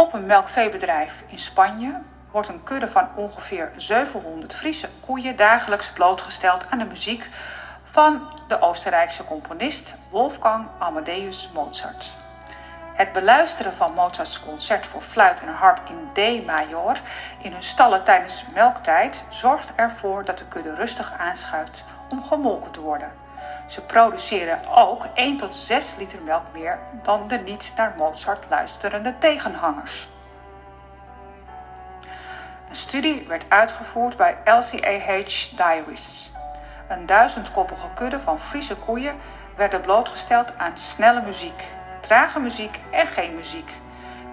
Op 0.00 0.12
een 0.12 0.26
melkveebedrijf 0.26 1.24
in 1.26 1.38
Spanje 1.38 2.00
wordt 2.30 2.48
een 2.48 2.62
kudde 2.62 2.88
van 2.88 3.08
ongeveer 3.14 3.70
700 3.76 4.54
Friese 4.54 4.88
koeien 5.00 5.36
dagelijks 5.36 5.92
blootgesteld 5.92 6.66
aan 6.70 6.78
de 6.78 6.84
muziek 6.84 7.28
van 7.84 8.28
de 8.48 8.60
Oostenrijkse 8.60 9.24
componist 9.24 9.94
Wolfgang 10.10 10.68
Amadeus 10.78 11.50
Mozart. 11.54 12.16
Het 12.94 13.12
beluisteren 13.12 13.72
van 13.72 13.92
Mozarts 13.92 14.40
concert 14.40 14.86
voor 14.86 15.02
fluit 15.02 15.40
en 15.40 15.48
harp 15.48 15.80
in 15.88 16.08
D-major 16.12 17.00
in 17.42 17.52
hun 17.52 17.62
stallen 17.62 18.04
tijdens 18.04 18.44
melktijd 18.54 19.24
zorgt 19.28 19.72
ervoor 19.74 20.24
dat 20.24 20.38
de 20.38 20.46
kudde 20.46 20.74
rustig 20.74 21.12
aanschuift 21.18 21.84
om 22.08 22.24
gemolken 22.24 22.70
te 22.70 22.80
worden. 22.80 23.12
Ze 23.66 23.80
produceren 23.80 24.60
ook 24.68 25.06
1 25.14 25.36
tot 25.36 25.54
6 25.54 25.94
liter 25.98 26.22
melk 26.22 26.44
meer 26.52 26.78
dan 27.02 27.28
de 27.28 27.38
niet 27.38 27.72
naar 27.76 27.94
Mozart 27.96 28.46
luisterende 28.48 29.18
tegenhangers. 29.18 30.08
Een 32.68 32.76
studie 32.76 33.24
werd 33.28 33.44
uitgevoerd 33.48 34.16
bij 34.16 34.36
LCAH 34.44 35.56
Diaries. 35.56 36.32
Een 36.88 37.06
duizendkoppige 37.06 37.88
kudde 37.94 38.20
van 38.20 38.38
Friese 38.38 38.76
koeien 38.76 39.16
werden 39.56 39.80
blootgesteld 39.80 40.58
aan 40.58 40.76
snelle 40.76 41.22
muziek, 41.22 41.64
trage 42.00 42.40
muziek 42.40 42.80
en 42.90 43.06
geen 43.06 43.34
muziek. 43.34 43.72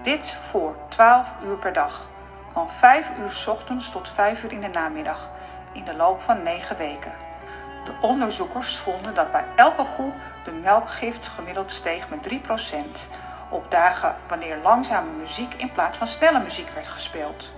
Dit 0.02 0.32
voor 0.32 0.78
12 0.88 1.32
uur 1.44 1.58
per 1.58 1.74
dag, 1.74 2.10
van 2.54 2.70
5 2.70 3.10
uur 3.20 3.30
s 3.30 3.48
ochtends 3.48 3.92
tot 3.92 4.10
5 4.10 4.44
uur 4.44 4.52
in 4.52 4.62
de 4.62 4.68
namiddag, 4.68 5.30
in 5.72 5.84
de 5.84 5.96
loop 5.96 6.22
van 6.22 6.44
9 6.44 6.78
weken. 6.78 7.12
De 7.88 7.94
onderzoekers 8.02 8.78
vonden 8.78 9.14
dat 9.14 9.32
bij 9.32 9.46
elke 9.56 9.86
koe 9.96 10.12
de 10.44 10.52
melkgift 10.52 11.28
gemiddeld 11.28 11.72
steeg 11.72 12.10
met 12.10 12.30
3% 12.30 12.34
op 13.50 13.72
dagen 13.72 14.16
wanneer 14.28 14.58
langzame 14.64 15.12
muziek 15.12 15.54
in 15.54 15.72
plaats 15.72 15.98
van 15.98 16.08
snelle 16.08 16.40
muziek 16.40 16.70
werd 16.70 16.88
gespeeld. 16.88 17.54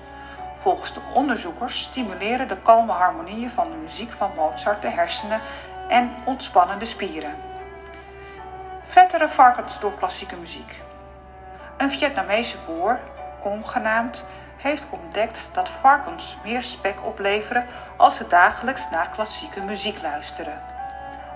Volgens 0.55 0.93
de 0.93 0.99
onderzoekers 1.13 1.81
stimuleren 1.81 2.47
de 2.47 2.57
kalme 2.57 2.91
harmonieën 2.91 3.49
van 3.49 3.71
de 3.71 3.77
muziek 3.77 4.11
van 4.11 4.31
Mozart 4.35 4.81
de 4.81 4.89
hersenen 4.89 5.41
en 5.87 6.11
ontspannen 6.25 6.79
de 6.79 6.85
spieren. 6.85 7.35
Vettere 8.85 9.29
varkens 9.29 9.79
door 9.79 9.97
klassieke 9.97 10.35
muziek. 10.35 10.81
Een 11.77 11.91
Vietnamese 11.91 12.57
boer, 12.65 12.99
Kong 13.41 13.69
genaamd, 13.69 14.23
heeft 14.61 14.87
ontdekt 14.89 15.49
dat 15.53 15.69
varkens 15.69 16.37
meer 16.43 16.61
spek 16.61 17.05
opleveren 17.05 17.65
als 17.97 18.15
ze 18.15 18.27
dagelijks 18.27 18.89
naar 18.89 19.09
klassieke 19.09 19.61
muziek 19.61 20.01
luisteren. 20.01 20.61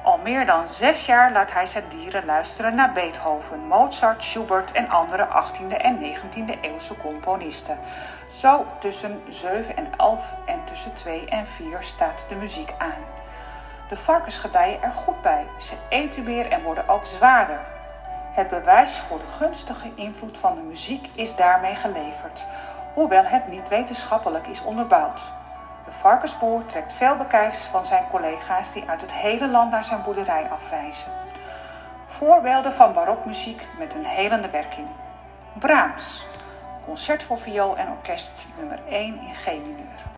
Al 0.04 0.18
meer 0.18 0.46
dan 0.46 0.68
zes 0.68 1.06
jaar 1.06 1.32
laat 1.32 1.54
hij 1.54 1.66
zijn 1.66 1.84
dieren 1.88 2.26
luisteren 2.26 2.76
naar 2.76 2.92
Beethoven, 2.92 3.60
Mozart, 3.60 4.24
Schubert 4.24 4.72
en 4.72 4.90
andere 4.90 5.28
18e 5.28 5.78
en 5.78 6.00
19e 6.00 6.60
eeuwse 6.62 6.98
componisten. 6.98 7.78
Zo 8.38 8.66
tussen 8.80 9.22
7 9.28 9.78
en 9.78 9.88
11 9.98 10.34
en 10.46 10.64
tussen 10.64 10.94
2 10.94 11.26
en 11.26 11.48
4 11.48 11.78
staat 11.84 12.26
de 12.30 12.36
muziek 12.36 12.74
aan. 12.78 13.04
De 13.90 13.98
varkens 13.98 14.38
gedijen 14.38 14.82
er 14.82 14.92
goed 14.92 15.22
bij. 15.22 15.46
Ze 15.58 15.74
eten 15.90 16.24
meer 16.24 16.52
en 16.52 16.64
worden 16.64 16.88
ook 16.88 17.06
zwaarder. 17.06 17.60
Het 18.34 18.48
bewijs 18.48 18.98
voor 18.98 19.20
de 19.20 19.28
gunstige 19.28 19.92
invloed 19.96 20.38
van 20.38 20.56
de 20.56 20.62
muziek 20.62 21.10
is 21.16 21.36
daarmee 21.36 21.76
geleverd, 21.76 22.46
hoewel 22.94 23.24
het 23.24 23.48
niet 23.48 23.70
wetenschappelijk 23.70 24.48
is 24.48 24.64
onderbouwd. 24.64 25.22
De 25.86 25.92
varkensboer 25.92 26.66
trekt 26.66 26.94
veel 26.94 27.16
bekijks 27.16 27.64
van 27.64 27.86
zijn 27.86 28.04
collega's 28.12 28.72
die 28.72 28.84
uit 28.88 29.02
het 29.02 29.12
hele 29.12 29.48
land 29.48 29.72
naar 29.72 29.84
zijn 29.84 30.02
boerderij 30.02 30.50
afreizen. 30.50 31.08
Voorbeelden 32.06 32.74
van 32.74 32.94
barokmuziek 32.94 33.68
met 33.78 33.94
een 33.94 34.06
helende 34.06 34.50
werking. 34.50 34.88
Brahms, 35.54 36.26
concert 36.86 37.24
voor 37.24 37.38
viool 37.38 37.78
en 37.78 37.90
orkest 37.90 38.48
nummer 38.58 38.80
1 38.90 39.20
in 39.20 39.34
G 39.34 39.46
mineur. 39.46 40.04